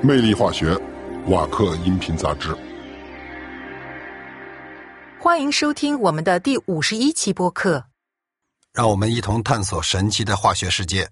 [0.00, 0.80] 魅力化学，
[1.26, 2.56] 瓦克音频杂志。
[5.18, 7.84] 欢迎收听我们的第五十一期播客。
[8.72, 11.10] 让我们一同探索神奇的化学世界。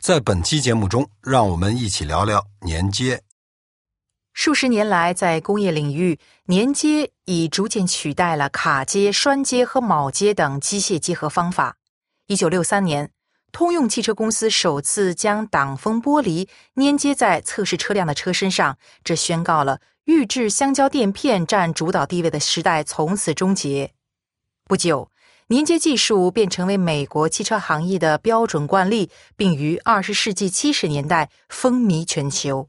[0.00, 3.22] 在本期节目中，让我们一起聊聊粘接。
[4.32, 11.76] 数十年来，在工业领域，粘接已逐渐取代了卡接、栓接和铆接等机械结合方法。
[12.28, 13.10] 一九六三年，
[13.52, 23.92] 通用汽车公司首次将挡风玻璃粘接在测试车辆的车身上，这宣告了预制橡胶垫片占主导地位的时代从此终结。
[24.64, 25.10] 不久，
[25.48, 32.68] 粘接技术便成为美国汽车行业的标准惯例，并于二十世纪七十年代风靡全球。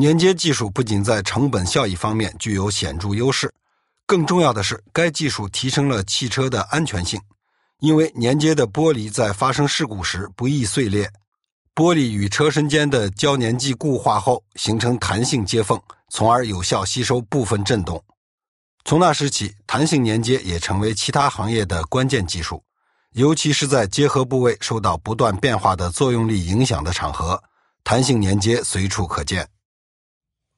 [0.00, 3.52] 粘接技术不仅在成本效益方面具有显著优势，
[4.06, 7.20] 更重要的是，该技术提升了汽车的安全性。
[7.82, 11.10] 因为粘接的玻璃在发生事故时不易碎裂，
[11.74, 18.00] 玻璃与车身间的胶粘剂固化后形成弹性接缝，从而有效吸收部分振动。
[18.84, 22.62] 从那时起，弹性粘接也成为其他行业的关键技术，
[23.14, 27.42] 尤其是在结合部位受到不断变化的作用力影响的场合，
[27.82, 29.48] 弹性粘接随处可见。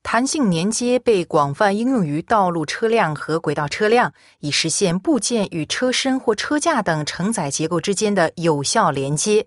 [0.04, 9.46] 弹性粘接被广泛应用于道路车辆和轨道车辆，以实现部件与车身或车架等承载结构之间的有效连接。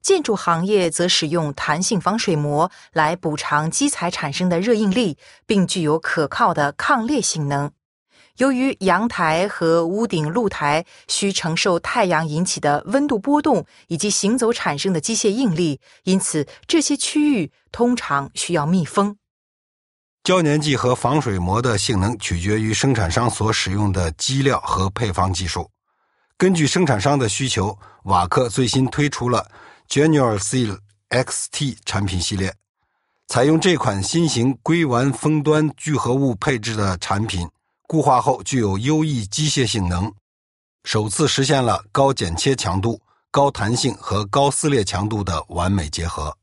[0.00, 7.72] 建筑行业则使用弹性防水膜来补偿基材产生的热应力，并具有可靠的抗裂性能。
[8.38, 19.18] 由于阳台和屋顶露台需承受太阳引起的温度波动以及行走产生的机械应力，因此这些区域通常需要密封。
[20.26, 25.70] 胶粘剂和防水膜的性能取决于生产商所使用的基料和配方技术。
[26.36, 29.48] 根据生产商的需求，瓦克最新推出了
[29.88, 30.78] Genuine Seal
[31.10, 32.52] XT 产品系列。
[33.28, 37.48] 采用这款新型硅烷封端聚合物配置的产品，
[37.86, 40.12] 固化后具有优异机械性能，
[40.82, 46.36] 首次实现了高剪切强度、高弹性和高撕裂强度的完美结合。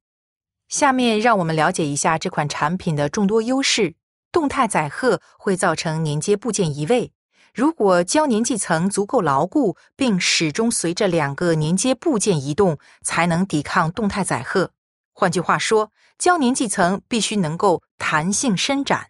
[0.73, 3.94] 下面让我们了解一下这款产品的众多优势。
[4.31, 7.11] 动态载荷会造成粘接部件移位。
[7.53, 14.72] 如果胶粘剂层足够牢固，并始终随着两个粘接部件移动，才能抵抗动态载荷。
[15.13, 19.09] 换句话说，胶粘剂层必须能够弹性伸展。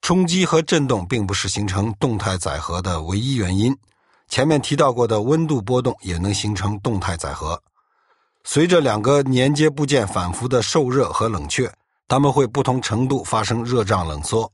[0.00, 3.76] 冲击和振动并不是形成动态载荷的唯一原因。
[4.28, 7.62] 前面提到过的温度波动也能形成动态载荷。
[8.44, 11.72] 随着两个连接部件反复的受热和冷却，
[12.08, 14.52] 它们会不同程度发生热胀冷缩。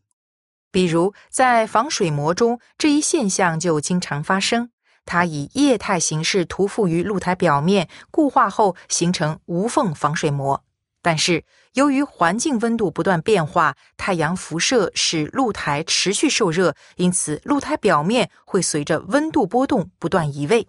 [0.71, 4.71] 比如，在防水膜中，这一现象就经常发生。
[5.07, 10.65] 它以液态形式涂覆于露台表面，固化后形成无缝防水膜。
[11.01, 20.67] 但是，由于环境温度不断变化，太阳辐射使露台持续受热，因此露台表面会随着温度波动不断移位。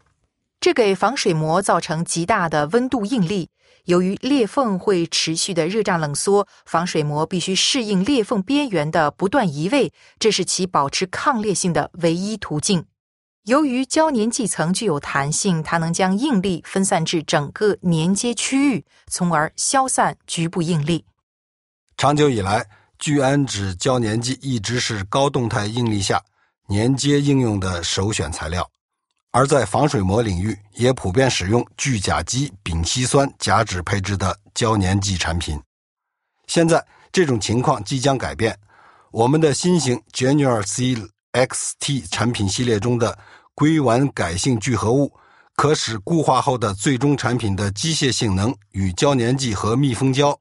[0.59, 3.50] 这给防水膜造成极大的温度应力。
[3.85, 12.85] 由于裂缝会持续的热胀冷缩，防水膜必须适应裂缝边缘的不断移位，这是其保持抗裂性的唯一途径。
[13.45, 21.06] 由于胶粘剂层具有弹性，它能将应力分散至整个粘接区域，从而消散局部应力。
[21.95, 22.68] 长久以来，
[23.00, 26.22] 聚氨酯胶粘剂一直是高动态应力下
[26.68, 28.69] 粘接应用的首选材料。
[29.38, 35.62] 而在防水膜领域，也普遍使用聚甲基丙烯酸甲酯配置的胶粘剂产品。
[36.48, 38.58] 现在这种情况即将改变。
[39.12, 43.16] 我们的新型 Genuine Seal XT 产品系列中的
[43.53, 45.14] 硅烷改性聚合物，
[45.56, 50.36] 可使固化后的最终产品的机械性能与胶粘剂和密封胶，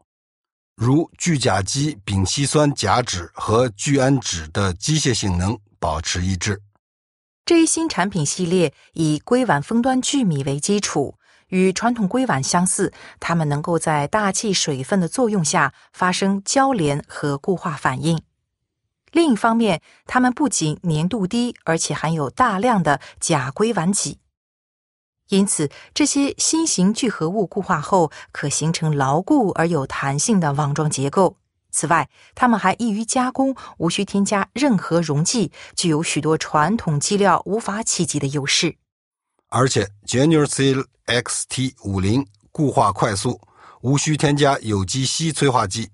[0.75, 6.59] 如聚甲基丙烯酸甲酯和聚氨酯的机械性能保持一致。
[7.47, 18.21] 这一新产品系列以硅烷封端聚醚为基础，与传统硅烷相似，它们能够在大气水分的作用下发生交联和固化反应。
[19.13, 24.19] 另一方面，它们不仅粘度低，而且含有大量的甲硅烷基，
[25.29, 31.37] 因此这些新型聚合物固化后可形成牢固而有弹性的网状结构。
[31.77, 38.79] 此外，它们还易于加工，无需添加任何溶剂，具有许多传统基料无法企及的优势。
[39.49, 43.39] 而且，Genuine Seal XT 五零固化快速，
[43.83, 45.91] 无需添加有机硒催化剂，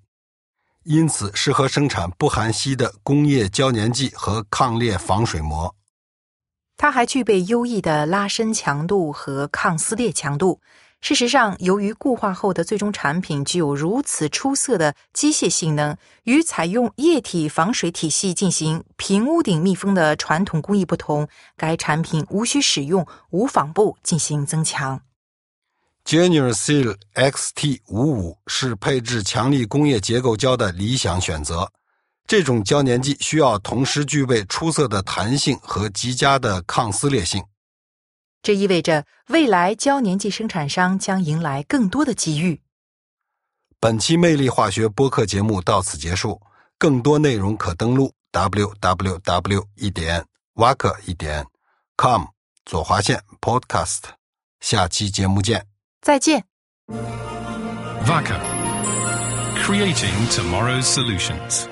[0.85, 5.75] 因此适合生产不含硒的工业胶粘剂和抗裂防水膜。
[6.77, 10.61] 它还具备优异的拉伸强度和抗撕裂强度。
[11.03, 21.27] 事实上，由于固化后的最终产品具有如此出色的机械性能，与采用液体防水体系进行平屋顶密封的传统工艺不同，
[21.57, 25.01] 该产品无需使用无纺布进行增强。
[26.05, 31.69] Genuine Seal XT 五五是配置强力工业结构胶的理想选择。
[32.29, 37.43] 这种胶粘剂需要同时具备出色的弹性和极佳的抗撕裂性。
[38.43, 42.61] 这意味着未来胶粘剂生产商将迎来更多的机遇。
[43.79, 46.41] 本期魅力化学播客节目到此结束，
[46.79, 49.65] 更多内容可登录 www.
[49.77, 50.25] 一点
[50.55, 51.47] waker 一点
[51.97, 52.25] com
[52.65, 54.01] 左划线 podcast。
[54.61, 55.67] 下期节目见。
[56.01, 56.45] 再见。
[58.05, 58.41] Vaca.
[59.65, 61.67] Creating tomorrow's solutions.